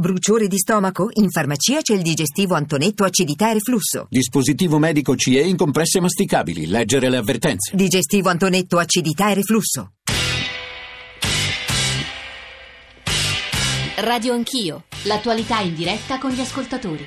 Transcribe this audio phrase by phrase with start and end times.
[0.00, 1.08] Bruciore di stomaco?
[1.14, 4.06] In farmacia c'è il digestivo Antonetto acidità e reflusso.
[4.08, 6.68] Dispositivo medico CE in compresse masticabili.
[6.68, 7.74] Leggere le avvertenze.
[7.74, 9.94] Digestivo Antonetto acidità e reflusso.
[13.96, 17.04] Radio Anch'io, l'attualità in diretta con gli ascoltatori.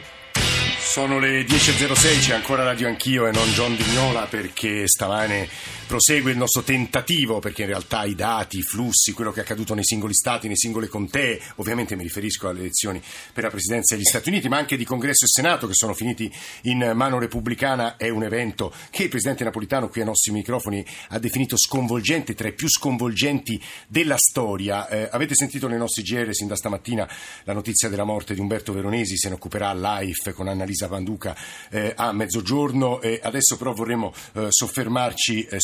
[0.78, 5.48] Sono le 10.06, c'è ancora Radio Anch'io e non John Vignola perché stamane
[5.92, 9.74] prosegue il nostro tentativo, perché in realtà i dati, i flussi, quello che è accaduto
[9.74, 13.02] nei singoli stati, nei singole contee, ovviamente mi riferisco alle elezioni
[13.34, 16.34] per la presidenza degli Stati Uniti, ma anche di Congresso e Senato che sono finiti
[16.62, 21.20] in mano repubblicana, è un evento che il presidente Napolitano qui ai nostri microfoni ha
[21.20, 24.88] definito sconvolgente, tra i più sconvolgenti della storia.
[24.88, 27.06] Eh, avete sentito nei nostri GR sin da stamattina
[27.44, 31.36] la notizia della morte di Umberto Veronesi, se ne occuperà live con Annalisa Panduca
[31.70, 33.02] eh, a mezzogiorno.
[33.02, 35.58] Eh, adesso però vorremmo eh, soffermarci eh,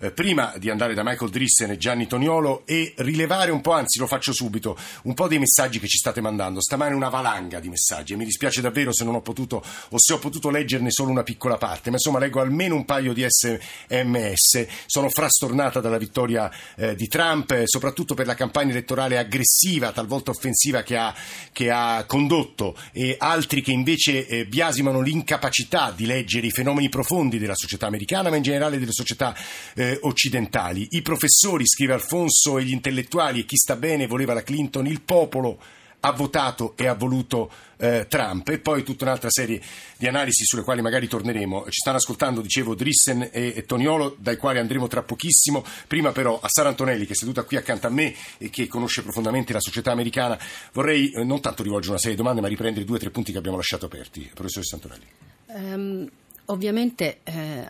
[0.00, 3.98] eh, prima di andare da Michael Drissen e Gianni Toniolo e rilevare un po', anzi
[3.98, 6.60] lo faccio subito, un po' dei messaggi che ci state mandando.
[6.60, 10.12] Stamane una valanga di messaggi e mi dispiace davvero se non ho potuto o se
[10.12, 14.66] ho potuto leggerne solo una piccola parte, ma insomma leggo almeno un paio di sms.
[14.86, 20.30] Sono frastornata dalla vittoria eh, di Trump, eh, soprattutto per la campagna elettorale aggressiva, talvolta
[20.30, 21.14] offensiva che ha,
[21.52, 27.38] che ha condotto e altri che invece eh, biasimano l'incapacità di leggere i fenomeni profondi
[27.38, 29.34] della società americana, ma in generale delle società
[29.74, 30.86] eh, occidentali.
[30.90, 35.02] I professori, scrive Alfonso, e gli intellettuali e chi sta bene voleva la Clinton, il
[35.02, 35.58] popolo
[36.00, 39.60] ha votato e ha voluto eh, Trump e poi tutta un'altra serie
[39.96, 41.64] di analisi sulle quali magari torneremo.
[41.64, 45.64] Ci stanno ascoltando, dicevo, Drissen e, e Toniolo, dai quali andremo tra pochissimo.
[45.86, 49.02] Prima però a Sara Antonelli, che è seduta qui accanto a me e che conosce
[49.02, 50.38] profondamente la società americana,
[50.72, 53.32] vorrei eh, non tanto rivolgere una serie di domande, ma riprendere due o tre punti
[53.32, 54.30] che abbiamo lasciato aperti.
[54.32, 55.06] Professoressa Antonelli.
[55.46, 56.10] Um...
[56.50, 57.66] Ovviamente eh,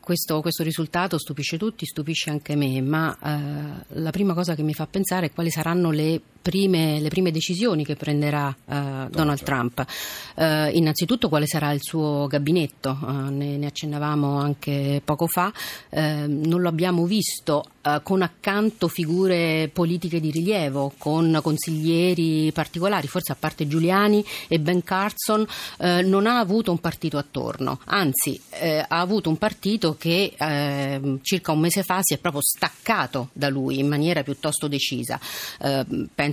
[0.00, 4.72] questo, questo, risultato stupisce tutti, stupisce anche me, ma eh, la prima cosa che mi
[4.72, 9.82] fa pensare è quali saranno le prime, le prime decisioni che prenderà eh, Donald Trump.
[10.36, 15.50] Eh, innanzitutto quale sarà il suo gabinetto, eh, ne, ne, accennavamo anche poco fa,
[15.88, 17.64] eh, non lo abbiamo visto
[18.02, 24.82] con accanto figure politiche di rilievo, con consiglieri particolari, forse a parte Giuliani e Ben
[24.82, 25.46] Carson,
[26.04, 31.52] non ha avuto un partito attorno, anzi eh, ha avuto un partito che eh, circa
[31.52, 35.20] un mese fa si è proprio staccato da lui in maniera piuttosto decisa.
[35.60, 35.84] Eh,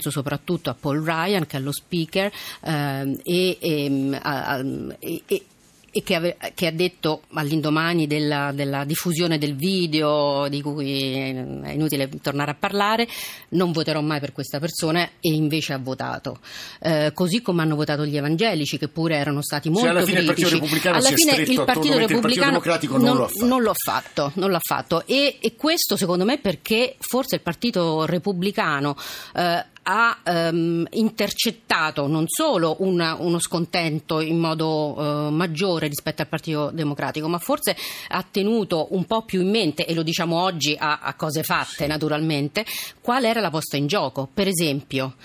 [0.01, 2.31] penso soprattutto a Paul Ryan che è lo speaker
[2.63, 4.63] eh, e, e, a,
[5.00, 5.44] e
[5.91, 11.72] e che, ave, che, ha detto all'indomani della, della, diffusione del video di cui è
[11.73, 13.07] inutile tornare a parlare
[13.50, 16.40] non voterò mai per questa persona e invece ha votato.
[16.79, 20.23] Eh, così come hanno votato gli evangelici che pure erano stati molto cioè, alla fine
[20.23, 23.41] critici il Partito alla fine il Partito Repubblicano il Partito non, non, lo ha fatto,
[23.45, 25.06] non, l'ha fatto, non l'ha fatto.
[25.06, 28.95] E, e, questo secondo me perché forse il Partito Repubblicano
[29.35, 36.27] eh, ha ehm, intercettato non solo una, uno scontento in modo eh, maggiore rispetto al
[36.27, 37.75] Partito Democratico, ma forse
[38.09, 41.87] ha tenuto un po' più in mente, e lo diciamo oggi a, a cose fatte
[41.87, 42.65] naturalmente,
[43.01, 44.29] qual era la posta in gioco.
[44.31, 45.15] Per esempio,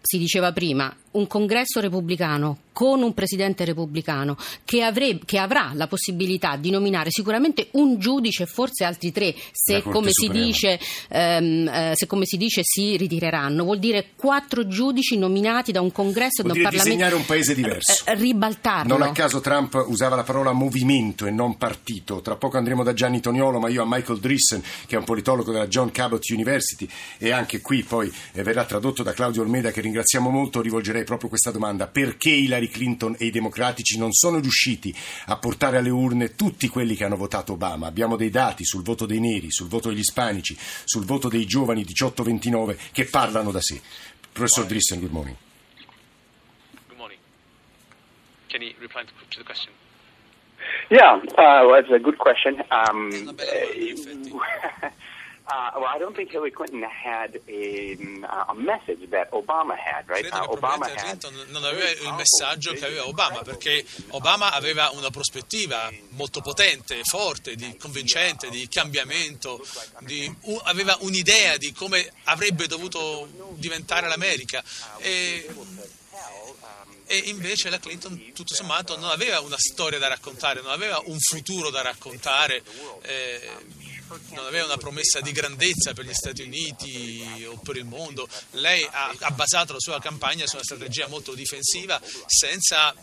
[0.00, 5.86] si diceva prima, un congresso repubblicano con un presidente repubblicano che, avrebbe, che, avrà la
[5.86, 10.78] possibilità di nominare sicuramente un giudice e forse altri tre se come, dice,
[11.08, 13.64] ehm, eh, se come, si dice, si ritireranno.
[13.64, 16.84] Vuol dire quattro giudici nominati da un congresso vuol e da un Parlamento.
[16.84, 18.04] disegnare un paese diverso.
[18.04, 18.94] eh, ribaltarlo.
[18.94, 22.20] Non a caso Trump usava la parola movimento e non partito.
[22.20, 25.50] Tra poco andremo da Gianni Toniolo ma io a Michael Drissen che è un politologo
[25.50, 29.80] della John Cabot University e anche qui poi eh, verrà tradotto da Claudio Olmeda che
[29.80, 31.86] ringraziamo molto rivolgerei proprio questa domanda.
[31.86, 34.94] Perché Hillary Clinton e i democratici non sono riusciti
[35.26, 37.86] a portare alle urne tutti quelli che hanno votato Obama?
[37.86, 41.82] Abbiamo dei dati sul voto dei neri, sul voto degli ispanici, sul voto dei giovani
[41.82, 43.80] 18-29 che parlano da sé.
[44.32, 45.36] Professor Drissen, good morning.
[46.88, 47.18] Good morning.
[48.48, 49.72] Can you reply to the question?
[50.90, 52.62] Yeah, uh, well, that's a good question.
[52.70, 53.10] Um,
[55.48, 57.96] uh, Uh, well, I don't think Hillary Clinton had a,
[58.48, 60.26] a message that Obama had, right?
[60.26, 61.48] Credo uh, Obama Clinton had...
[61.50, 67.54] non aveva il messaggio che aveva Obama, perché Obama aveva una prospettiva molto potente, forte,
[67.54, 69.64] di, convincente, di cambiamento,
[70.00, 74.62] di, uh, aveva un'idea di come avrebbe dovuto diventare l'America.
[74.98, 75.48] E,
[77.08, 81.18] e invece la Clinton tutto sommato non aveva una storia da raccontare, non aveva un
[81.20, 82.62] futuro da raccontare.
[83.02, 83.84] Eh,
[84.30, 88.86] non aveva una promessa di grandezza per gli Stati Uniti o per il mondo, lei
[88.90, 92.94] ha, ha basato la sua campagna su una strategia molto difensiva senza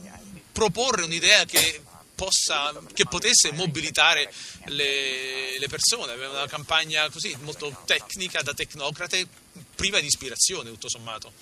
[0.52, 1.82] proporre un'idea che
[2.16, 4.32] Possa, che potesse mobilitare
[4.66, 6.12] le, le, persone.
[6.12, 9.28] Aveva una campagna così molto tecnica, da tecnocrate,
[9.76, 11.34] priva di ispirazione, tutto sommato.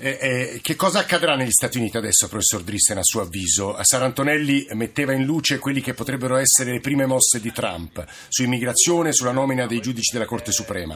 [0.00, 3.76] Eh, eh, che cosa accadrà negli Stati Uniti adesso, professor Drissen, a suo avviso?
[3.82, 9.12] Sarantonelli metteva in luce quelli che potrebbero essere le prime mosse di Trump su immigrazione,
[9.12, 10.94] sulla nomina dei giudici della Corte Suprema.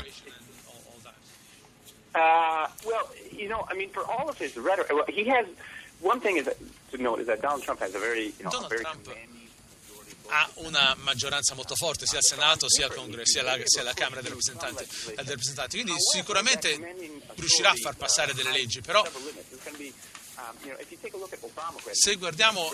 [2.14, 5.46] Uh, well, you know, I mean, for all of his rhetoric, well, he has
[5.98, 6.56] one thing is that,
[6.92, 9.08] to note is that Donald Trump has a very, you know, a very Trump
[10.28, 13.94] ha una maggioranza molto forte sia al Senato sia al Congresso, sia alla, sia alla
[13.94, 15.80] Camera dei rappresentanti, eh, dei rappresentanti.
[15.80, 16.78] Quindi sicuramente
[17.36, 19.04] riuscirà a far passare delle leggi, però
[21.92, 22.68] se guardiamo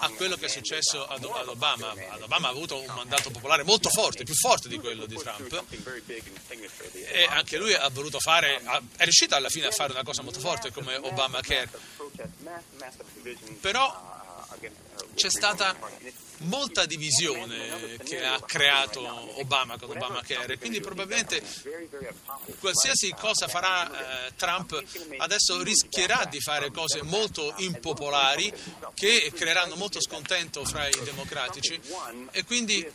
[0.00, 3.88] a quello che è successo ad, Obama, ad Obama ha avuto un mandato popolare molto
[3.88, 5.64] forte, più forte di quello di Trump,
[6.92, 8.60] e anche lui ha voluto fare,
[8.96, 11.70] è riuscito alla fine a fare una cosa molto forte come Obamacare,
[13.60, 14.22] però
[15.14, 15.76] c'è stata
[16.38, 19.00] molta divisione che ha creato
[19.40, 21.42] Obama con Obamacare, quindi probabilmente
[22.58, 24.82] qualsiasi cosa farà eh, Trump
[25.18, 28.52] adesso rischierà di fare cose molto impopolari
[28.94, 31.80] che creeranno molto scontento fra i democratici.
[32.32, 32.86] E quindi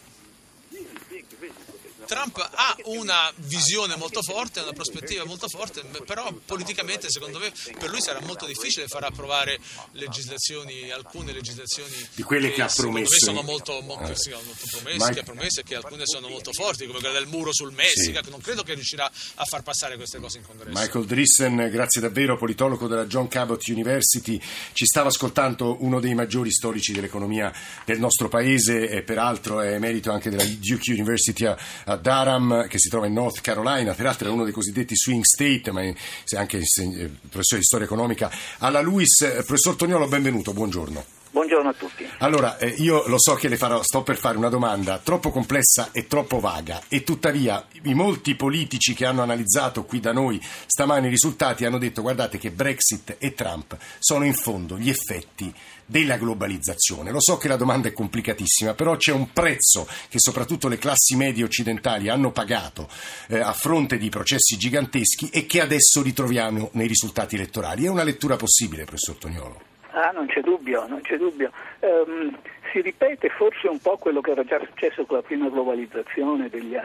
[2.09, 7.91] Trump ha una visione molto forte, una prospettiva molto forte, però politicamente secondo me per
[7.91, 9.59] lui sarà molto difficile far approvare
[9.91, 13.25] legislazioni, alcune legislazioni Di quelle che ha secondo me promesso.
[13.25, 16.27] sono molto, mo- che siano molto promesse, Mike- che ha promesso e che alcune sono
[16.29, 19.61] molto forti, come quella del muro sul Messico, che non credo che riuscirà a far
[19.61, 20.79] passare queste cose in congresso.
[20.79, 24.41] Michael Drissen, grazie davvero, politologo della John Cabot University.
[24.73, 27.53] Ci stava ascoltando uno dei maggiori storici dell'economia
[27.85, 32.89] del nostro paese, e peraltro è merito anche della Duke University a Durham, che si
[32.89, 35.93] trova in North Carolina, peraltro è uno dei cosiddetti swing state, ma è
[36.35, 38.31] anche eh, professore di storia economica.
[38.59, 41.18] Alla Luis, eh, professor Toniolo, benvenuto, buongiorno.
[41.31, 42.09] Buongiorno a tutti.
[42.19, 45.89] Allora, eh, io lo so che le farò, sto per fare una domanda troppo complessa
[45.91, 51.05] e troppo vaga e tuttavia i molti politici che hanno analizzato qui da noi stamani
[51.05, 55.53] i risultati hanno detto guardate che Brexit e Trump sono in fondo gli effetti
[55.85, 57.11] della globalizzazione.
[57.11, 61.15] Lo so che la domanda è complicatissima, però c'è un prezzo che soprattutto le classi
[61.15, 62.89] medie occidentali hanno pagato
[63.27, 67.85] eh, a fronte di processi giganteschi e che adesso ritroviamo nei risultati elettorali.
[67.85, 69.68] È una lettura possibile, professor Tognolo?
[69.91, 71.51] Ah, non c'è dubbio, non c'è dubbio.
[71.79, 72.37] Ehm,
[72.71, 76.77] si ripete forse un po' quello che era già successo con la prima globalizzazione degli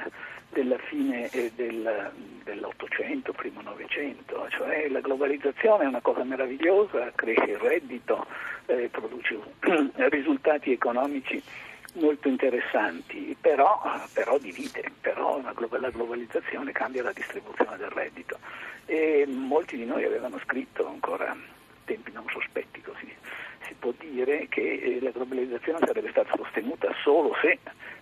[0.54, 2.12] della fine eh, del-
[2.44, 8.24] dell'Ottocento, primo Novecento, cioè la globalizzazione è una cosa meravigliosa, cresce il reddito,
[8.66, 9.36] eh, produce
[10.08, 11.42] risultati economici
[11.94, 18.38] molto interessanti, però, però divide, però la globalizzazione cambia la distribuzione del reddito
[18.86, 21.36] e molti di noi avevano scritto ancora
[21.84, 23.12] tempi non sospetti così.
[23.66, 27.58] Si può dire che eh, la globalizzazione sarebbe stata sostenuta solo se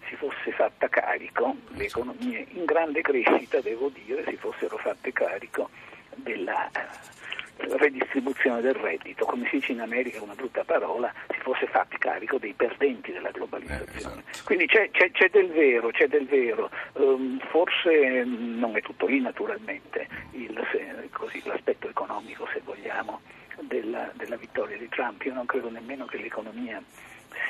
[0.09, 5.71] si fosse fatta carico, le economie in grande crescita, devo dire, si fossero fatte carico
[6.17, 11.67] della eh, redistribuzione del reddito, come si dice in America una brutta parola, si fosse
[11.67, 14.23] fatti carico dei perdenti della globalizzazione.
[14.45, 19.07] Quindi c'è, c'è- c'è del vero, c'è del vero, Ehm, forse mm, non è tutto
[19.07, 23.21] lì naturalmente il- se- così, l'aspetto economico se vogliamo
[23.61, 26.83] della, della vittoria di Trump, io non credo nemmeno che l'economia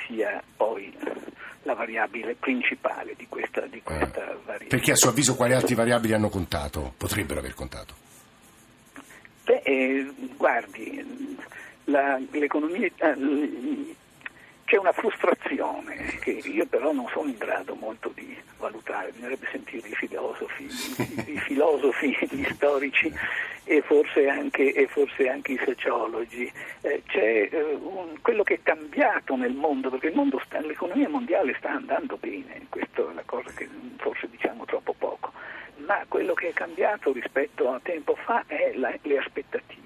[0.06, 0.96] sia poi
[1.62, 4.68] la variabile principale di questa, di questa variabile.
[4.68, 6.94] Perché a suo avviso quali altre variabili hanno contato?
[6.96, 7.94] Potrebbero aver contato.
[9.44, 11.36] Beh, eh, guardi,
[11.84, 13.94] la- l'economia, eh,
[14.72, 19.86] c'è una frustrazione che io però non sono in grado molto di valutare, bisognerebbe sentire
[19.86, 23.12] i filosofi, i, i filosofi, gli storici
[23.64, 26.50] e forse anche, e forse anche i sociologi.
[26.80, 31.10] Eh, c'è eh, un- quello che è cambiato nel mondo, perché il mondo sta- l'economia
[31.10, 35.32] mondiale sta andando bene, questa è la cosa che forse diciamo troppo poco
[35.84, 39.80] ma quello che è cambiato rispetto a tempo fa è la- le aspettative.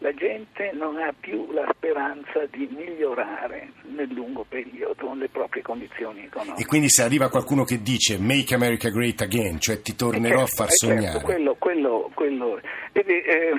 [0.00, 6.24] La gente non ha più la speranza di migliorare nel lungo periodo le proprie condizioni
[6.24, 6.62] economiche.
[6.62, 10.42] E quindi se arriva qualcuno che dice Make America Great Again, cioè ti tornerò Eh,
[10.42, 11.24] a far certo, eh, certo, sognare.
[11.24, 12.60] quello, quello, quello.
[12.92, 13.52] Vede, eh,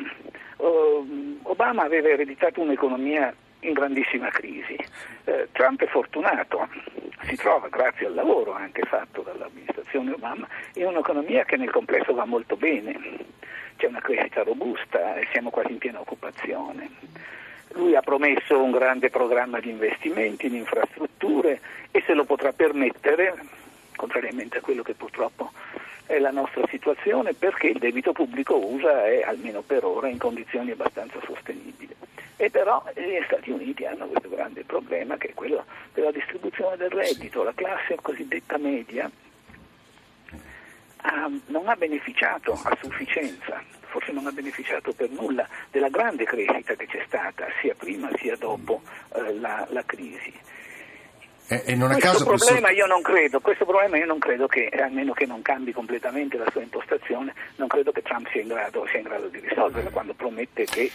[1.43, 4.77] Obama aveva ereditato un'economia in grandissima crisi.
[5.25, 6.67] Eh, Trump è fortunato,
[7.23, 12.25] si trova grazie al lavoro anche fatto dall'amministrazione Obama in un'economia che nel complesso va
[12.25, 12.97] molto bene.
[13.75, 16.89] C'è una crescita robusta e siamo quasi in piena occupazione.
[17.73, 21.59] Lui ha promesso un grande programma di investimenti in infrastrutture
[21.91, 23.35] e se lo potrà permettere,
[23.95, 25.51] contrariamente a quello che purtroppo
[26.05, 30.71] è la nostra situazione, perché il debito pubblico USA è, almeno per ora, in condizioni
[30.71, 31.95] abbastanza sostenibili.
[32.35, 36.89] E però gli Stati Uniti hanno questo grande problema che è quello della distribuzione del
[36.89, 37.43] reddito.
[37.43, 39.11] La classe cosiddetta media
[41.01, 43.61] ha- non ha beneficiato a sufficienza
[44.19, 48.81] non ha beneficiato per nulla della grande crescita che c'è stata sia prima sia dopo
[49.15, 50.33] eh, la, la crisi.
[51.51, 54.67] E, non a questo, problema professor- io non credo, questo problema io non credo che,
[54.67, 58.49] a meno che non cambi completamente la sua impostazione, non credo che Trump sia in
[58.49, 60.91] grado, sia in grado di risolverlo quando promette che eh,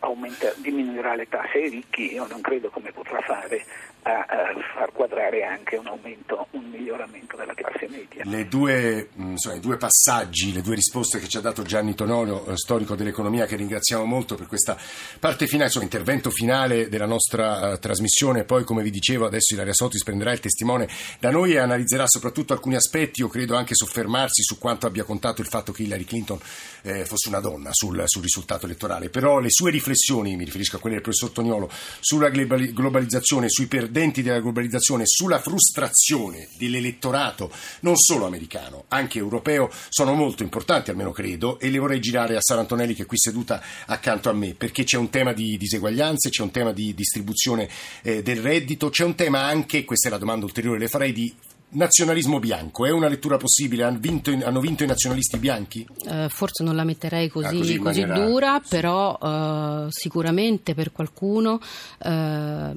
[0.00, 3.64] aumenta- diminuirà le tasse ai ricchi, io non credo come potrà fare
[4.06, 8.22] a, far quadrare anche un aumento, un miglioramento della classe media.
[8.24, 11.94] Le due, mh, insomma, i due passaggi, le due risposte che ci ha dato Gianni
[11.94, 14.76] Tonolo, eh, storico dell'economia, che ringraziamo molto per questa
[15.18, 18.44] parte finale, insomma, intervento finale della nostra eh, trasmissione.
[18.44, 22.52] Poi, come vi dicevo, adesso Ilaria Sotis prenderà il testimone da noi e analizzerà soprattutto
[22.52, 23.20] alcuni aspetti.
[23.20, 26.38] Io credo anche soffermarsi su quanto abbia contato il fatto che Hillary Clinton
[26.82, 29.08] eh, fosse una donna sul, sul risultato elettorale.
[29.08, 31.68] Però le sue riflessioni, mi riferisco a quelle del professor Toniolo,
[32.00, 37.50] sulla globali- globalizzazione, sui perdenti della globalizzazione, sulla frustrazione dell'elettorato
[37.80, 42.40] non solo americano, anche europeo, sono molto importanti, almeno credo, e le vorrei girare a
[42.42, 46.28] Sara Antonelli che è qui seduta accanto a me, perché c'è un tema di diseguaglianze,
[46.28, 47.68] c'è un tema di distribuzione
[48.02, 51.34] eh, del reddito, c'è un tema anche, questa è la domanda ulteriore, le farei di
[51.68, 52.86] nazionalismo bianco.
[52.86, 53.82] È una lettura possibile?
[53.82, 55.86] Han vinto- hanno vinto i nazionalisti bianchi?
[56.06, 60.92] Eh, forse non la metterei così, Ah, così così maniera- dura, però eh, sicuramente per
[60.92, 61.60] qualcuno
[62.02, 62.72] eh,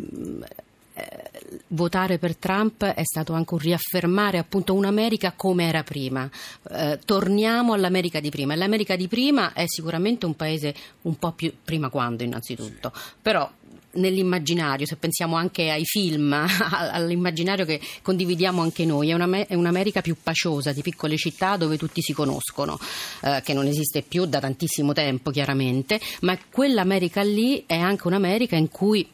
[0.99, 1.29] eh,
[1.67, 6.29] votare per Trump è stato anche un riaffermare appunto un'America come era prima.
[6.71, 8.53] Eh, torniamo all'America di prima.
[8.53, 12.91] E L'America di prima è sicuramente un paese un po' più prima quando innanzitutto,
[13.21, 13.49] però
[13.91, 16.33] nell'immaginario, se pensiamo anche ai film,
[16.71, 21.77] all'immaginario che condividiamo anche noi, è, una, è un'America più paciosa, di piccole città dove
[21.77, 22.77] tutti si conoscono,
[23.21, 28.55] eh, che non esiste più da tantissimo tempo chiaramente, ma quell'America lì è anche un'America
[28.55, 29.07] in cui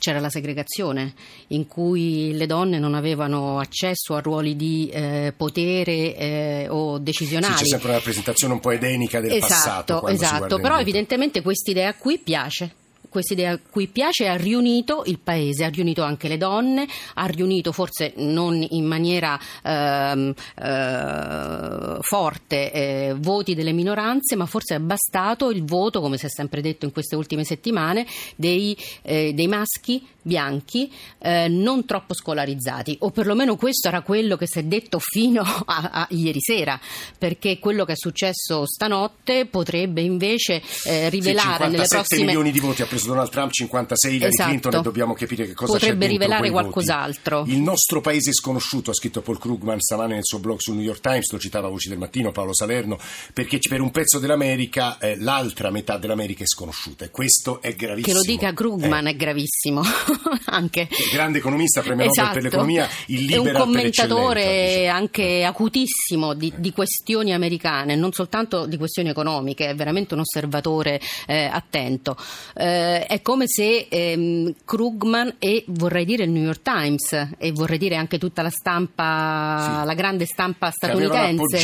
[0.00, 1.14] c'era la segregazione,
[1.48, 7.02] in cui le donne non avevano accesso a ruoli di eh, potere eh, o Sì,
[7.04, 7.54] decisionali.
[7.54, 10.08] c'è sempre una rappresentazione un po' edenica del passato.
[10.08, 10.58] Esatto, si esatto.
[10.58, 12.74] però evidentemente quest'idea qui piace.
[13.10, 18.12] Quest'idea qui piace ha riunito il paese, ha riunito anche le donne, ha riunito forse
[18.16, 25.64] non in maniera ehm, eh, forte eh, voti delle minoranze, ma forse è bastato il
[25.64, 30.92] voto, come si è sempre detto in queste ultime settimane, dei, eh, dei maschi bianchi
[31.18, 35.90] eh, non troppo scolarizzati, o perlomeno questo era quello che si è detto fino a,
[35.92, 36.78] a ieri sera,
[37.18, 42.52] perché quello che è successo stanotte potrebbe invece eh, rivelare sì, nelle 57 prossime milioni
[42.52, 44.48] di voti preso Donald Trump, 56 Hillary Esatto.
[44.48, 47.44] Clinton e dobbiamo capire che cosa Potrebbe rivelare qualcos'altro.
[47.46, 51.00] Il nostro paese sconosciuto, ha scritto Paul Krugman stamane nel suo blog sul New York
[51.00, 52.98] Times, lo citava Voci del Mattino, Paolo Salerno,
[53.32, 58.12] perché per un pezzo dell'America eh, l'altra metà dell'America è sconosciuta e questo è gravissimo.
[58.12, 59.82] che lo dica Krugman è gravissimo
[60.46, 66.52] anche Eh, grande economista, premio Nobel per l'economia, il è un commentatore anche acutissimo di,
[66.56, 72.16] di questioni americane, non soltanto di questioni economiche, è veramente un osservatore eh, attento.
[72.54, 77.78] Eh, è come se ehm, Krugman e vorrei dire il New York Times e vorrei
[77.78, 79.86] dire anche tutta la stampa, Sì.
[79.86, 81.58] la grande stampa statunitense.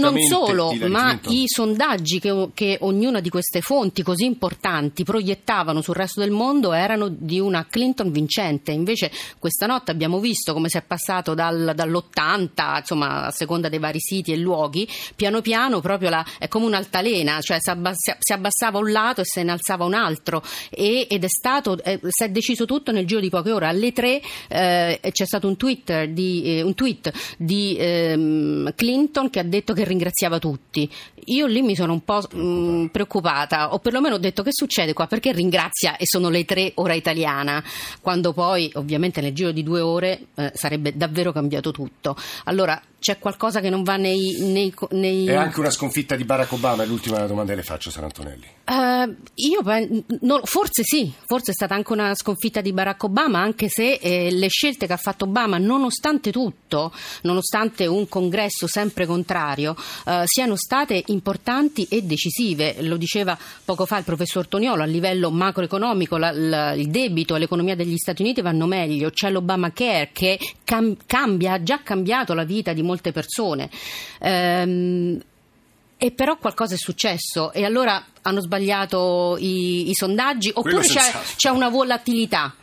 [0.00, 1.32] Non solo, ma Clinton.
[1.32, 6.72] i sondaggi che, che ognuna di queste fonti così importanti proiettavano sul resto del mondo
[6.72, 8.70] erano di una Clinton vincente.
[8.72, 13.78] Invece questa notte abbiamo visto come si è passato dal- dall'80, insomma, a seconda dei
[13.78, 18.32] vari siti e luoghi, piano piano proprio la- è come un'altalena, cioè si, abbas- si
[18.32, 20.27] abbassava un lato e se ne alzava un altro
[20.70, 23.66] e- ed è stato, eh, si è deciso tutto nel giro di poche ore.
[23.66, 25.56] Alle tre eh, c'è stato un,
[26.12, 30.90] di, eh, un tweet di ehm, Clinton che ha detto che ringraziava tutti.
[31.26, 35.06] Io lì mi sono un po' mh, preoccupata, o perlomeno ho detto che succede qua,
[35.06, 37.62] perché ringrazia e sono le tre ora italiana,
[38.00, 42.16] quando poi ovviamente nel giro di due ore eh, sarebbe davvero cambiato tutto.
[42.44, 44.36] Allora c'è qualcosa che non va nei...
[44.40, 47.90] nei, nei- È anche una sconfitta di Barack Obama, è l'ultima domanda che le faccio,
[47.90, 48.46] San Antonelli.
[48.70, 53.40] Eh, io pen- no, forse sì, forse è stata anche una sconfitta di Barack Obama,
[53.40, 59.06] anche se eh, le scelte che ha fatto Obama, nonostante tutto, nonostante un congresso sempre
[59.06, 59.74] contrario,
[60.06, 62.82] eh, siano state importanti e decisive.
[62.82, 67.38] Lo diceva poco fa il professor Toniolo, a livello macroeconomico la- la- il debito e
[67.38, 72.44] l'economia degli Stati Uniti vanno meglio, c'è l'Obamacare che cam- cambia, ha già cambiato la
[72.44, 73.70] vita di molte persone.
[74.20, 75.18] Ehm,
[75.98, 77.52] e però qualcosa è successo.
[77.52, 80.50] E allora hanno sbagliato i, i sondaggi?
[80.54, 82.54] Oppure c'è, c'è una volatilità.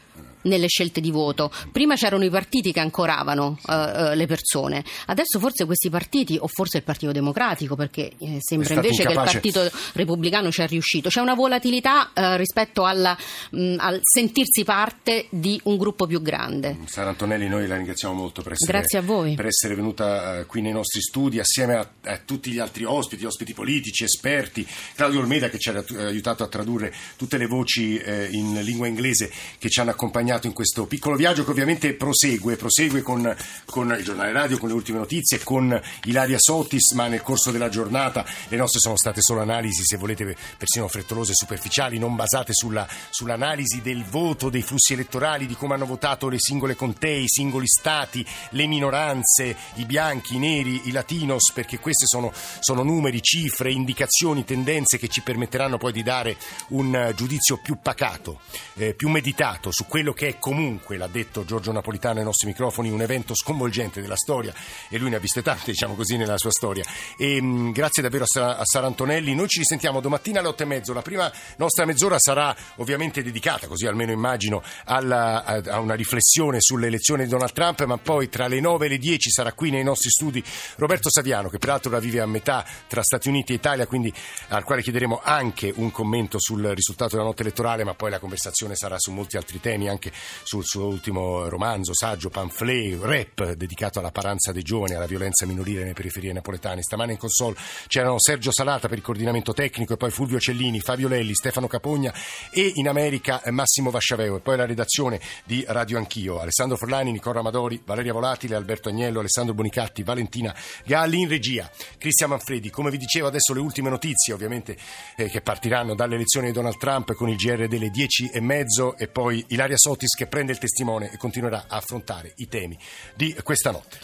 [0.45, 1.51] Nelle scelte di voto.
[1.71, 6.47] Prima c'erano i partiti che ancoravano eh, eh, le persone, adesso forse questi partiti, o
[6.47, 9.39] forse il Partito Democratico, perché eh, sembra invece incapace.
[9.39, 13.17] che il Partito Repubblicano ci è riuscito, c'è una volatilità eh, rispetto alla,
[13.51, 16.77] mh, al sentirsi parte di un gruppo più grande.
[16.85, 19.35] Sara Antonelli, noi la ringraziamo molto per essere, Grazie a voi.
[19.35, 23.25] per essere venuta eh, qui nei nostri studi assieme a, a tutti gli altri ospiti,
[23.25, 28.27] ospiti politici, esperti, Claudio Olmeda che ci ha aiutato a tradurre tutte le voci eh,
[28.31, 33.01] in lingua inglese che ci hanno accompagnato in questo piccolo viaggio che ovviamente prosegue, prosegue
[33.01, 37.51] con, con il giornale radio, con le ultime notizie, con Ilaria Sotis, ma nel corso
[37.51, 42.15] della giornata le nostre sono state solo analisi, se volete, persino frettolose e superficiali, non
[42.15, 47.19] basate sulla, sull'analisi del voto, dei flussi elettorali, di come hanno votato le singole contee,
[47.19, 52.83] i singoli stati, le minoranze, i bianchi, i neri, i latinos, perché questi sono, sono
[52.83, 56.37] numeri, cifre, indicazioni, tendenze che ci permetteranno poi di dare
[56.69, 58.39] un giudizio più pacato,
[58.75, 62.89] eh, più meditato su quello che è comunque, l'ha detto Giorgio Napolitano ai nostri microfoni,
[62.89, 64.53] un evento sconvolgente della storia
[64.89, 66.83] e lui ne ha viste tante, diciamo così, nella sua storia.
[67.17, 69.35] E, mh, grazie davvero a Sara, a Sara Antonelli.
[69.35, 70.93] Noi ci risentiamo domattina alle otto e mezzo.
[70.93, 76.57] La prima nostra mezz'ora sarà ovviamente dedicata, così almeno immagino, alla- a, a una riflessione
[76.59, 79.69] sulle elezioni di Donald Trump, ma poi tra le nove e le dieci sarà qui
[79.69, 80.43] nei nostri studi
[80.77, 84.13] Roberto Saviano, che peraltro la vive a metà tra Stati Uniti e Italia, quindi
[84.49, 88.75] al quale chiederemo anche un commento sul risultato della notte elettorale, ma poi la conversazione
[88.75, 90.11] sarà su molti altri temi, anche
[90.43, 95.81] sul suo ultimo romanzo, saggio, pamphlet, rap dedicato alla paranza dei giovani, alla violenza minorile
[95.81, 96.81] nelle periferie napoletane.
[96.81, 97.55] Stamane in console
[97.87, 102.13] c'erano Sergio Salata per il coordinamento tecnico e poi Fulvio Cellini, Fabio Lelli, Stefano Capogna
[102.51, 107.39] e in America Massimo Vasciaveo e poi la redazione di Radio Anch'io, Alessandro Forlani, Nicola
[107.39, 110.55] Amadori, Valeria Volatile, Alberto Agnello, Alessandro Bonicatti, Valentina
[110.85, 112.69] Galli in regia, Cristian Manfredi.
[112.69, 114.77] Come vi dicevo adesso le ultime notizie ovviamente
[115.15, 118.97] eh, che partiranno dalle elezioni di Donald Trump con il GR delle 10 e mezzo
[118.97, 122.77] e poi Ilaria Curtis che prende il testimone e continuerà a affrontare i temi
[123.15, 123.97] di questa notte.